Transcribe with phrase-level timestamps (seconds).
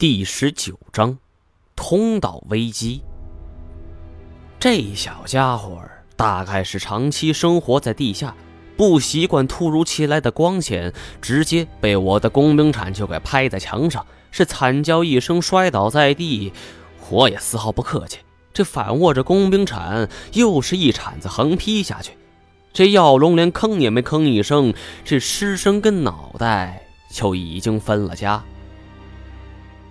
[0.00, 1.18] 第十九章，
[1.76, 3.02] 通道危机。
[4.58, 5.78] 这小家伙
[6.16, 8.34] 大概是长期生活在地下，
[8.78, 16.50] 不习惯突如其来的光线，直接被我的工兵铲就给拍在墙上，是惨叫一声摔倒在地。
[17.10, 18.20] 我也丝毫不客气，
[18.54, 22.12] 这反握着工兵铲，又是一铲子横劈下去。
[22.72, 24.72] 这药龙连吭也没吭一声，
[25.04, 28.42] 这尸身跟脑袋就已经分了家。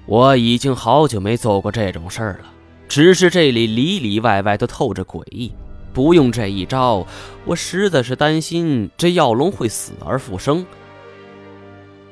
[0.10, 2.52] 我已经好久没做过这种事儿了，
[2.88, 5.54] 只是这里里里外外都透着诡异。
[5.94, 7.06] 不用这一招，
[7.46, 10.66] 我实在是担心这药龙会死而复生。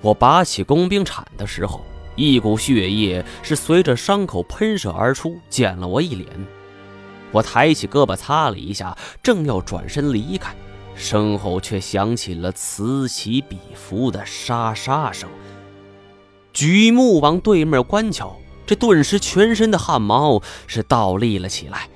[0.02, 1.82] 我拔起工兵铲的时候，
[2.16, 6.30] 一股血液是随着伤口喷射而出，溅了我一脸。
[7.32, 10.56] 我抬起胳膊擦了一下，正要转身离开，
[10.94, 15.28] 身后却响起了此起彼伏的沙沙声。
[16.58, 18.36] 举目往对面观瞧，
[18.66, 21.88] 这顿时全身的汗毛是倒立了起来。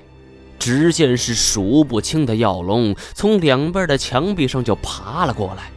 [0.56, 5.72] 只见是数不清的药龙从两边的墙壁上就爬了过来。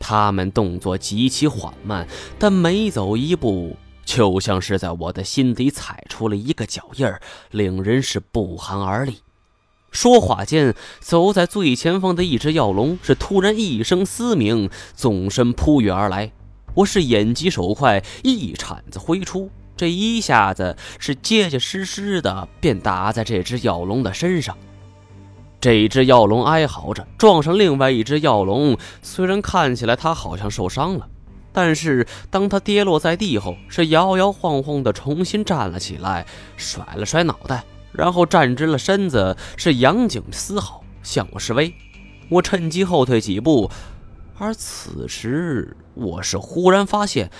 [0.00, 2.08] 他们动作极其缓慢，
[2.40, 9.18] 但每走一步，就像是在我的心底踩出了一个脚印儿，令人是不寒而栗。
[9.92, 16.32] 说话间，走在最前方的一只药龙是突然一声嘶鸣，纵身扑跃而来。
[16.74, 24.56] 我是眼疾手快，一铲子挥出，这一下子是结结实实的，便打在这只药龙的身上。
[25.60, 31.08] 这一只药龙哀嚎着撞上另外一只药龙，虽然看起来它好像受伤了，
[31.52, 36.24] 但是当它跌落在地后，是摇摇晃晃的重新站了起来，
[36.56, 41.74] 甩了甩脑袋，然后站直了身子，是仰颈嘶吼，向我示威。
[42.28, 43.68] 我趁机后退几步。
[44.40, 47.30] 而此时，我是忽然发现，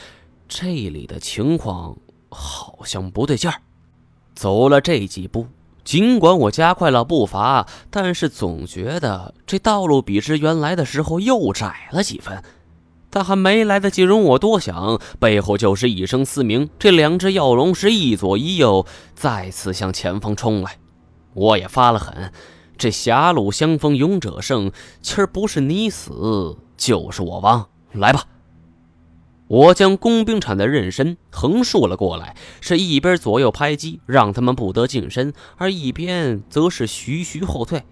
[0.46, 1.96] 这里的情况
[2.28, 3.62] 好像不对劲儿。
[4.34, 5.46] 走了这几步，
[5.82, 12.44] 尽管我加快了步伐，但是总觉得这道路比之原来的时候又窄了几分。
[13.08, 20.76] 但还没来得及容我多想，背后就是一声嘶鸣，这两只药龙是一左一右，再次向前方冲来。
[21.32, 22.30] 我也发了狠，
[22.76, 24.70] 这狭路相逢勇者胜，
[25.00, 26.58] 今儿不是你死。
[26.80, 28.24] 就是我亡，来吧！
[29.48, 37.84] 我将工兵铲的刃身横竖了过来，是一边左右拍击，让他们不得近身，而一边则是徐徐后退。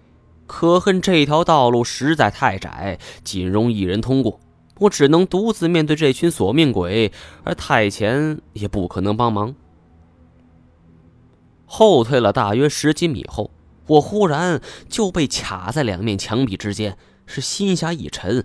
[0.47, 4.41] 可恨这条道路实在太窄，仅容一人通过，
[4.79, 7.13] 我只能独自面对这群索命鬼，
[7.45, 9.55] 而太前也不可能帮忙。
[11.67, 13.51] 后退了大约十几米后，
[13.89, 18.43] 我忽然就被卡在两面墙壁之间，是心下一沉。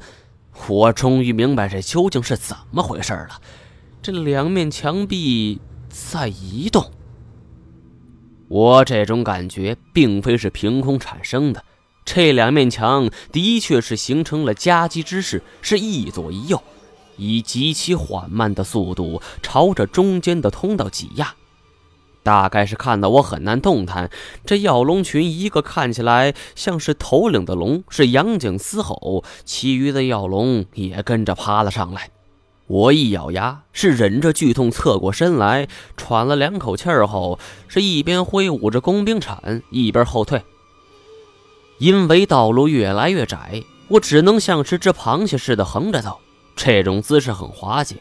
[0.68, 3.41] 我终于明白这究竟是怎么回事了。
[4.02, 5.59] 这两面墙壁
[5.90, 6.91] 在移动。
[8.47, 11.63] 我这种感觉并非是凭空产生的，
[12.06, 16.62] 这两面墙的确是形成了夹击之势，是一左一右，
[17.18, 21.34] 以极其缓慢的速度朝着中间的通道挤压。
[22.24, 24.10] 大概是看到我很难动弹，
[24.46, 32.10] 这药龙群一个看起来像是头领的龙是仰颈嘶吼，其余的药龙也跟着爬了上来。
[32.68, 35.68] 我一咬牙，是忍着剧痛侧过身来，
[35.98, 40.42] 喘了两口气儿后，是一边挥舞着工兵铲，一边后退。
[41.78, 46.20] 因为道路越来越窄，我只能像是只螃蟹似的横着走，
[46.56, 47.98] 这种姿势很滑稽。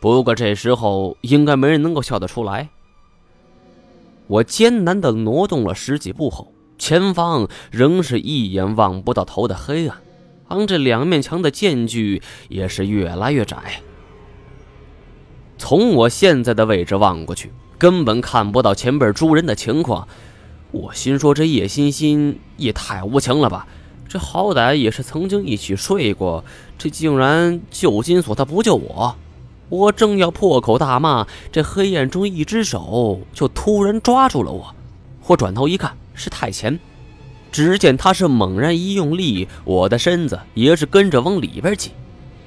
[0.00, 2.70] 不过这时候应该没人能够笑得出来。
[4.26, 9.98] 我艰难地挪动了十几步后，前方仍是一眼望不到头的黑暗，
[10.48, 13.82] 而这两面墙的间距也是越来越窄。
[15.58, 20.06] 从我现在的位置望过去，根本看不到前边诸人的情况。
[20.72, 23.66] 我心说：这叶欣欣也太无情了吧！
[24.08, 26.44] 这好歹也是曾经一起睡过，
[26.76, 29.16] 这竟然救金锁，他不救我。
[29.68, 34.74] 我正要破口大骂，这黑暗中一只手就突然抓住了我。
[35.26, 36.78] 我转头一看，是太前。
[37.50, 41.90] 只见他是猛然一用力，我的身子也是跟着往里边挤，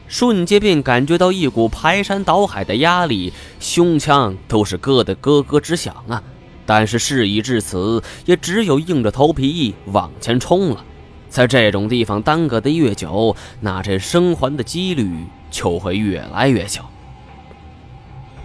[0.07, 6.21] 瞬间便感觉到一股排山倒海的压力，胸腔都是咯得咯咯直响啊！
[6.65, 10.85] 但是事已至此，也只有硬着头皮往前冲了。
[11.27, 15.09] 在这种地方耽搁的越久，那这生还的几率
[15.49, 16.89] 就会越来越小。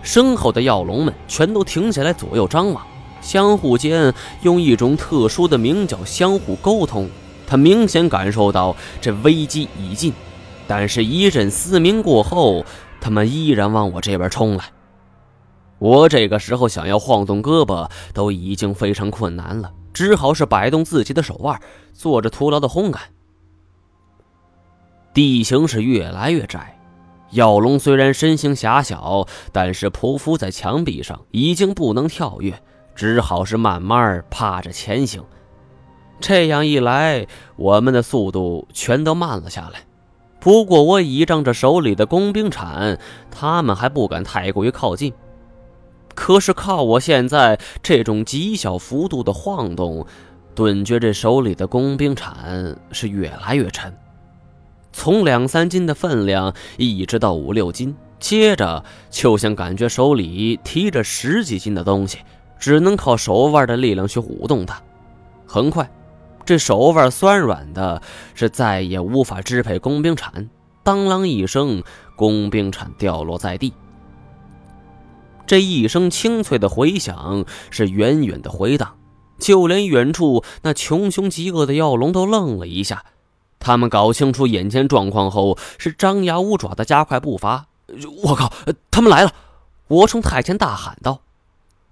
[0.04, 2.86] 身后的药龙们全都停下来，左右张望，
[3.20, 7.08] 相互间用一种特殊的鸣叫相互沟通。
[7.46, 10.12] 他明显感受到这危机已近，
[10.66, 12.64] 但是一阵嘶鸣过后，
[13.00, 14.64] 他们依然往我这边冲来。
[15.78, 21.60] 我这个时候想要晃动胳膊都已经非常困难了，只好是摆动自己的手腕，
[21.92, 23.02] 做着徒劳的轰干。
[25.12, 26.73] 地形是越来越窄，
[27.34, 32.62] 药龙虽然身形狭小，但是匍匐在墙壁上已经不能跳跃，
[32.94, 35.22] 只好是慢慢趴着前行。
[36.20, 37.26] 这样一来，
[37.56, 39.80] 我们的速度全都慢了下来。
[40.38, 42.98] 不过我倚仗着手里的工兵铲，
[43.30, 45.12] 他们还不敢太过于靠近。
[46.14, 50.06] 可是靠我现在这种极小幅度的晃动，
[50.54, 53.92] 顿觉这手里的工兵铲是越来越沉，
[54.94, 62.18] 从两三斤的分量一直到五六斤，接着就像感觉手里提着十几斤的东西，
[62.60, 64.80] 只能靠手腕的力量去舞动它。
[65.46, 65.90] 很快，
[66.46, 68.00] 这手腕酸软的，
[68.34, 70.48] 是再也无法支配工兵铲，
[70.84, 71.82] 当啷一声，
[72.16, 73.74] 工兵铲掉落在地。
[75.44, 78.94] 这一声清脆的回响是远远的回荡，
[79.38, 83.04] 就连远处那穷凶极恶的药龙都愣了一下。
[83.64, 87.64] 他们搞清楚眼前状况后，是张牙舞爪的加快步伐。
[88.22, 88.52] 我靠，
[88.90, 89.32] 他们来了！
[89.88, 91.22] 我冲太前大喊道。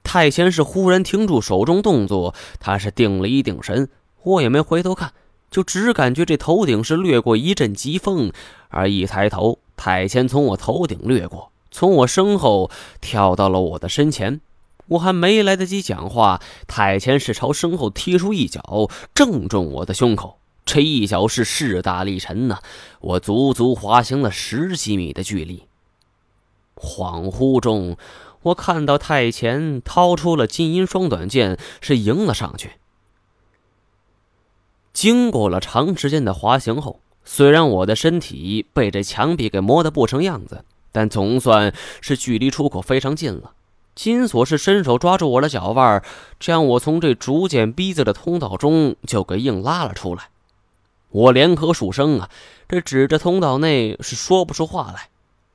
[0.05, 3.89] 太前是忽然停住手中动作，他是定了一定神。
[4.23, 5.15] 我也没回头看，
[5.51, 8.31] 就只感觉这头顶是掠过一阵疾风，
[8.69, 11.51] 而一抬头，太前从我头顶掠过。
[11.71, 12.71] 从我身后
[13.01, 14.43] 跳到了我的身前，
[14.89, 20.37] 我还没来得及讲话，太前是朝身后踢出一脚，正中我的胸口。
[20.65, 22.59] 这一脚是势大力沉呐，
[23.01, 25.65] 我足足滑行了十几米的距离。
[26.77, 27.97] 恍惚中，
[28.43, 32.73] 我看到太前掏出了金银双短剑，是迎了上去。
[34.93, 40.65] 经过了长时间的滑行后，虽然我的身体被这墙壁给磨得不成样子。
[40.95, 41.73] 但总算
[42.03, 43.53] 是距离出口非常近了。
[43.95, 46.05] 金锁是伸手抓住我的脚腕，
[46.39, 50.29] 将我从这逐渐逼仄的通道中就给硬拉了出来。
[51.13, 52.29] 我连咳数声啊，
[52.69, 55.09] 这指着通道内是说不出话来。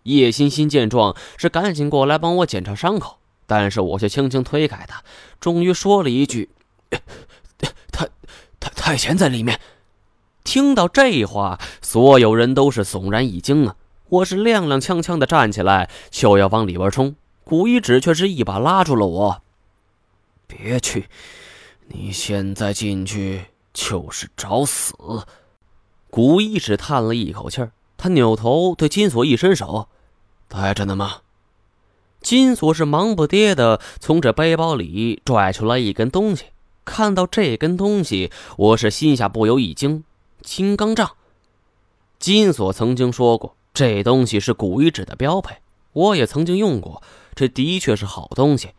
[0.04, 5.04] 叶欣欣见状是赶紧过来帮我检查伤口，但是我却轻轻推开他，
[5.42, 6.50] 终于说了一句
[7.92, 8.08] ：“太
[8.60, 9.60] 太太前在里面。”
[10.46, 13.76] 听到这话，所有人都是悚然一惊啊。
[14.08, 19.42] 我是踉踉跄跄的站起来，就要往里边冲，古一指却是一把拉住了我。
[20.48, 21.10] 别去，
[21.88, 24.94] 你现在进去就是找死。
[26.10, 27.66] 古一指叹了一口气，
[27.98, 29.90] 他扭头对金锁一伸手
[30.48, 31.18] ：“带着呢吗？”
[32.22, 36.46] 金锁是忙不迭的从这背包里拽出来一根东西，
[36.84, 40.04] 看到这根东西，我是心下不由一惊：
[40.42, 41.12] 金刚杖。
[42.20, 43.56] 金锁曾经说过。
[43.74, 45.58] 这东西是古遗址的标配，
[45.94, 47.04] 我也曾经用过，
[47.36, 48.70] 这的确是好东西。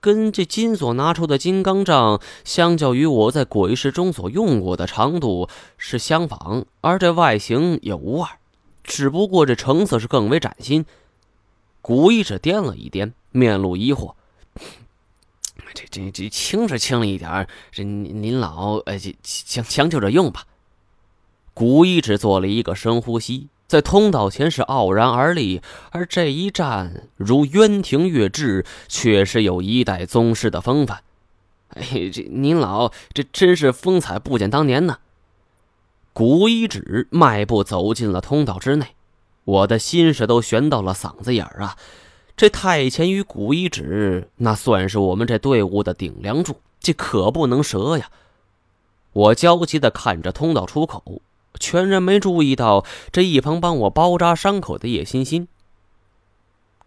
[0.00, 8.38] 跟这金锁拿出的金刚杖，相较于我在鬼市中所用过的长度是相仿，而这外形也无二，
[8.84, 10.86] 只不过这成色是更为崭新。
[11.80, 14.14] 古遗址掂了一掂，面露疑惑
[15.74, 20.44] ：“这这这轻是轻了一点这您您老呃，将将就着用吧。”
[21.54, 23.48] 古遗址做了一个深呼吸。
[23.68, 25.60] 在通道前是傲然而立，
[25.90, 31.02] 而这一站如渊庭月至，确实有一代宗师的风范。
[31.74, 35.00] 哎，这您老这真是风采不减当年呢。
[36.14, 38.94] 古一指迈步走进了通道之内，
[39.44, 41.76] 我的心是都悬到了嗓子眼儿啊！
[42.34, 48.10] 这太前与古一指，那算是我们这队伍的顶梁柱，这可不能折呀！
[49.12, 51.20] 我焦急地看着通道出口。
[51.58, 55.48] 全然没注意到这一旁帮我包扎伤口的叶欣欣。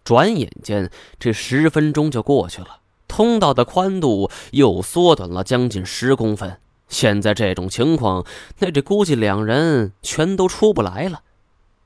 [0.04, 0.90] 转眼间，
[1.20, 6.58] 这十分钟就过去了，通道的宽度又缩短了将近十公分。
[6.88, 8.26] 现在这种情况，
[8.60, 11.22] 那这估计两人全都出不来了。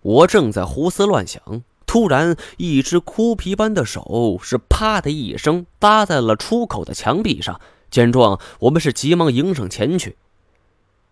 [0.01, 7.59] 我正在胡思乱想，突然一只枯皮般的手是啪的一声搭在了出口的墙壁上。
[7.91, 10.17] 见状，我们是急忙迎上前去。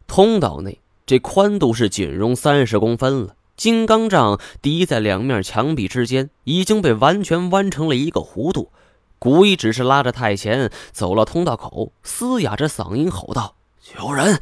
[0.07, 0.79] 通道内。
[1.05, 3.35] 这宽度是仅容三十公分了。
[3.55, 8.71] 金刚杖抵在两面墙壁之间，已经被完全弯成了一个弧度。
[9.19, 14.41] 古一只是拉着太前走了通道口，嘶哑着嗓音吼道：“求人！”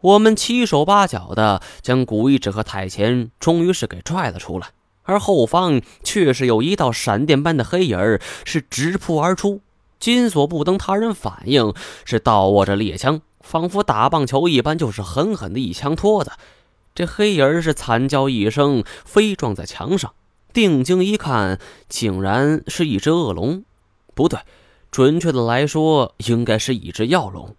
[0.00, 4.68] 我们七手八脚的将古一指和太前终于是给拽了出来，
[5.04, 9.60] 而后方却是有一道闪电般的黑影是直扑而出。
[10.04, 11.72] 金锁不等他人反应，
[12.04, 13.22] 是倒握着猎枪。
[13.40, 16.32] 仿佛打棒球一般，就是狠狠的一枪托的。
[16.94, 20.12] 这黑人是惨叫一声，飞撞在墙上。
[20.52, 21.58] 定睛一看，
[21.88, 23.64] 竟然是一只恶龙。
[24.14, 24.40] 不对，
[24.90, 27.56] 准确的来说，应该是一只药龙。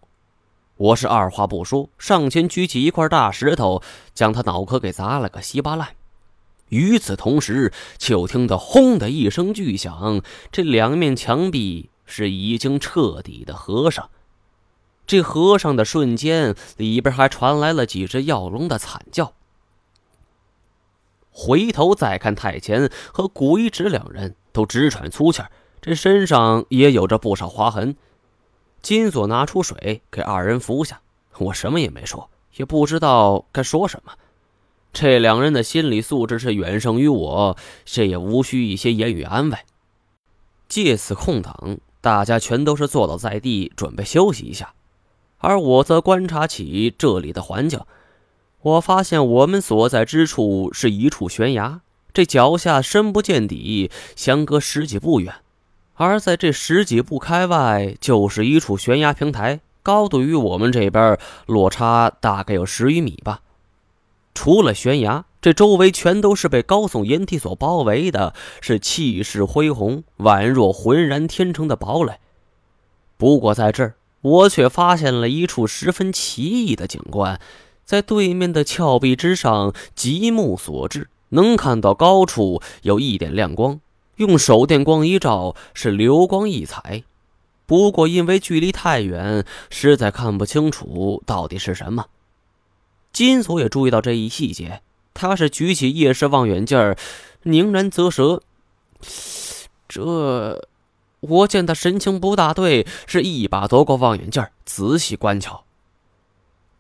[0.78, 3.82] 我是二话不说，上前举起一块大石头，
[4.14, 5.88] 将他脑壳给砸了个稀巴烂。
[6.70, 10.22] 与此同时，就听得“轰”的一声巨响，
[10.52, 14.10] 这两面墙壁是已经彻底的合上。
[15.08, 19.34] 这合上的瞬间，里边还传来了几只药龙的惨叫。
[21.32, 27.96] 回头再看，太前和古一指两人都直喘粗气儿这身上也有着不少划痕。
[28.82, 31.02] 金锁拿出水给二人服下，
[31.38, 34.14] 我什么也没说，也不知道该说什么。
[34.94, 39.58] 这两人的心理素质是远胜于我，这也无需一些言语安慰。
[40.68, 44.76] 借此空档，大家全都是坐倒在地，准备休息一下，
[45.40, 47.80] 而我则观察起这里的环境。
[48.62, 51.82] 我发现我们所在之处是一处悬崖，
[52.14, 55.34] 这脚下深不见底，相隔十几步远；
[55.96, 63.40] 而在这十几步开外，就是一处悬崖平台，高度与我们这边落差大概有十余米吧。
[64.36, 72.20] 除了悬崖，这周围全都是被高耸岩体所包围的，是气势恢宏，宛若浑然天成的堡垒。
[73.18, 77.39] 不过在这儿，我却发现了一处十分奇异的景观，
[77.86, 83.80] 在对面的峭壁之上，极目所至，能看到高处有一点亮光，
[84.18, 87.04] 用手电光一照，是流光溢彩。
[87.65, 92.06] 不过因为距离太远，实在看不清楚到底是什么。
[93.15, 94.81] 金锁也注意到这一细节，
[95.13, 96.93] 他是举起夜视望远镜，
[97.43, 98.41] 凝然啧舌。
[99.88, 100.67] 这，
[101.22, 105.63] 我见他神情不大对，是一把夺过望远镜，仔细观瞧。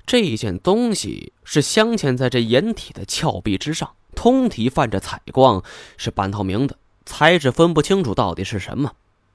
[0.05, 5.63] 这件东西是镶嵌在这掩体的峭壁之上，通体泛着彩光，
[5.95, 6.75] 是半透明的，
[7.05, 8.91] 材质分不清楚到底是什么。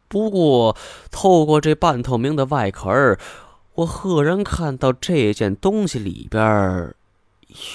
[0.06, 0.76] 不过，
[1.10, 3.16] 透过这半透明的外壳。
[3.74, 6.94] 我赫然看到这件东西里边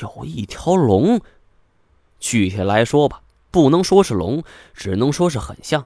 [0.02, 1.22] 有一条龙。
[2.20, 3.22] 具体来说吧，
[3.52, 5.86] 不能说是龙，只能说是很像，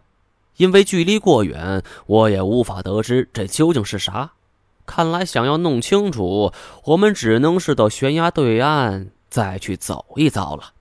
[0.57, 4.33] 因为距离过远，我也无法得知这究竟是啥。
[4.85, 6.51] 看来想要弄清楚，
[6.85, 10.73] 我们只能是到悬崖对岸再去走一遭了。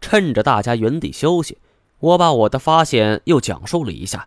[0.00, 1.58] 趁着大家原地休息，
[1.98, 4.26] 我把我的发现又讲述了一下。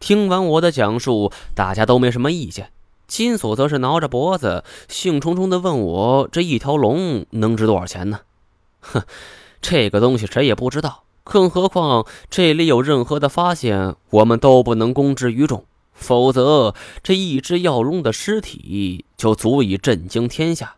[0.00, 2.70] 听完我的讲述，大家都没什么意见。
[3.06, 8.20] 金锁则是挠着脖子，兴冲冲地问我：“这一条龙能值多少钱呢？”
[8.80, 9.02] 哼，
[9.60, 11.04] 这个东西谁也不知道。
[11.24, 20.76] 更何况这里有任何的发现，我们都不能公之于众，否则这一只药龙的尸体就足以震惊天下。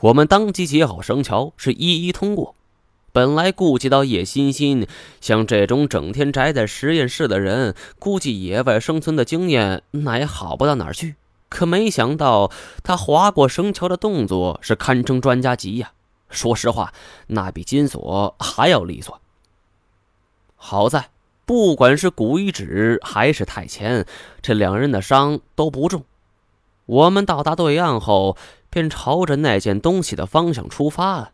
[0.00, 2.54] 我们当即结好绳桥，是一一通过。
[3.12, 4.86] 本来顾及到叶欣欣，
[5.20, 11.16] 像这种整天宅在实验室的人，估计野外生存的经验那也好不到哪儿去。
[11.48, 12.52] 可没想到，
[12.84, 15.92] 他划过绳桥的动作是堪称专家级呀！
[16.28, 16.92] 说实话，
[17.26, 19.20] 那比金锁还要利索。
[20.54, 21.10] 好在，
[21.44, 24.06] 不管是古一指还是太前，
[24.40, 26.04] 这两人的伤都不重。
[26.86, 28.36] 我们到达对岸后，
[28.68, 31.32] 便朝着那件东西的方向出发了。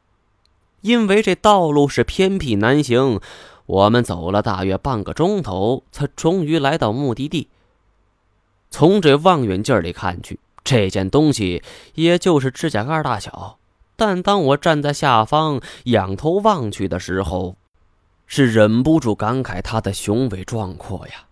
[0.87, 3.21] 因为这道路是偏僻难行，
[3.66, 7.49] 我们走了大约半个钟头，才终于来到目的地。
[8.71, 11.64] 从这望远镜里看去，这件东西
[11.95, 13.59] 也就是指甲盖大小，
[13.97, 17.57] 但当我站在下方仰头望去的时候，
[18.28, 21.26] 是忍不住感慨它的雄伟壮阔呀。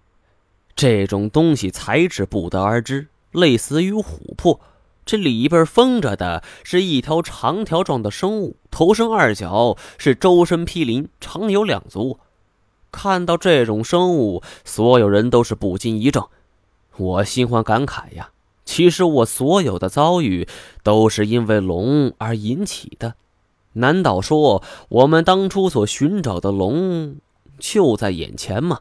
[0.75, 4.59] 这种东西材质不得而知，类似于琥珀。
[5.05, 12.19] 这里边封着的是一条长条状的生物，头生二角，是周身披鳞，长有两足。
[12.91, 16.31] 看到这种生物，所有人都是不禁一怔。
[16.97, 18.31] 我心怀感慨呀，
[18.65, 20.49] 其实我所有的遭遇
[20.83, 23.15] 都是因为龙而引起的。
[23.75, 27.17] 难道说我们当初所寻找的龙
[27.59, 28.81] 就在眼前吗？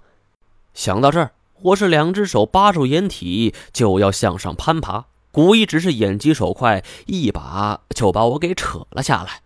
[0.75, 1.31] 想到这儿，
[1.63, 5.05] 我是两只手扒住掩体，就要向上攀爬。
[5.33, 9.41] 古一只是眼疾手快，一把就把我给扯了下来。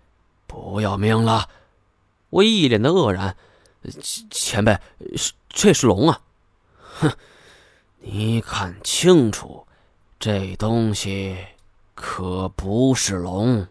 [0.46, 1.48] 不要命了！
[2.30, 3.38] 我一脸的愕然。
[4.30, 4.78] 前辈，
[5.16, 6.20] 是这是龙啊！
[7.00, 7.14] 哼，
[8.00, 9.66] 你看清楚，
[10.20, 11.38] 这东西
[11.96, 13.66] 可不是龙。